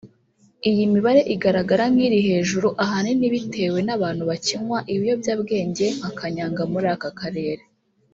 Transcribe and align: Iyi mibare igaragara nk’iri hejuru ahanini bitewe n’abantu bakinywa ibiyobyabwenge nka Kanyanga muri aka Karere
Iyi 0.69 0.83
mibare 0.93 1.21
igaragara 1.33 1.83
nk’iri 1.93 2.19
hejuru 2.29 2.67
ahanini 2.83 3.25
bitewe 3.33 3.79
n’abantu 3.87 4.23
bakinywa 4.29 4.77
ibiyobyabwenge 4.93 5.85
nka 5.97 6.09
Kanyanga 6.19 6.63
muri 6.71 6.87
aka 6.95 7.11
Karere 7.19 7.63